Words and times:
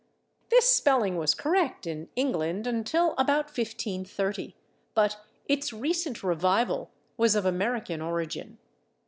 This 0.49 0.65
spelling 0.65 1.15
was 1.17 1.35
correct 1.35 1.85
in 1.85 2.09
England 2.15 2.65
until 2.65 3.11
about 3.19 3.55
1530, 3.55 4.55
but 4.95 5.17
its 5.47 5.71
recent 5.71 6.23
revival 6.23 6.89
was 7.17 7.35
of 7.35 7.45
American 7.45 8.01
origin. 8.01 8.57